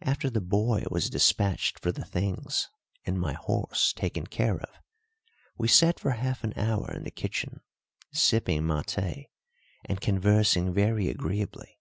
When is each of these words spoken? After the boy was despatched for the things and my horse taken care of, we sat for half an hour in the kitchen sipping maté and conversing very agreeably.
After 0.00 0.28
the 0.28 0.40
boy 0.40 0.82
was 0.90 1.08
despatched 1.08 1.78
for 1.78 1.92
the 1.92 2.04
things 2.04 2.68
and 3.06 3.16
my 3.20 3.34
horse 3.34 3.92
taken 3.92 4.26
care 4.26 4.56
of, 4.58 4.80
we 5.56 5.68
sat 5.68 6.00
for 6.00 6.10
half 6.10 6.42
an 6.42 6.52
hour 6.56 6.90
in 6.92 7.04
the 7.04 7.12
kitchen 7.12 7.60
sipping 8.10 8.62
maté 8.62 9.28
and 9.84 10.00
conversing 10.00 10.74
very 10.74 11.08
agreeably. 11.08 11.78